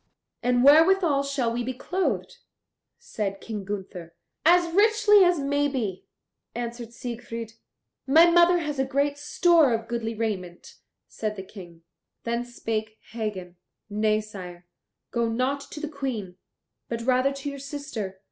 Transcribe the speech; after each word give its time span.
"And 0.41 0.63
wherewithal 0.63 1.21
shall 1.21 1.53
we 1.53 1.63
be 1.63 1.75
clothed?" 1.75 2.39
said 2.97 3.39
King 3.39 3.63
Gunther. 3.63 4.15
"As 4.43 4.73
richly 4.73 5.23
as 5.23 5.37
maybe," 5.39 6.05
answered 6.55 6.91
Siegfried. 6.91 7.53
"My 8.07 8.27
mother 8.31 8.57
has 8.57 8.79
a 8.79 8.83
great 8.83 9.19
store 9.19 9.71
of 9.75 9.87
goodly 9.87 10.15
raiment," 10.15 10.77
said 11.07 11.35
the 11.35 11.43
King. 11.43 11.83
Then 12.23 12.43
spake 12.45 12.97
Hagen, 13.11 13.57
"Nay, 13.91 14.21
sire, 14.21 14.65
go 15.11 15.29
not 15.29 15.61
to 15.69 15.79
the 15.79 15.87
Queen, 15.87 16.37
but 16.89 17.03
rather 17.03 17.31
to 17.33 17.49
your 17.51 17.59
sister. 17.59 18.19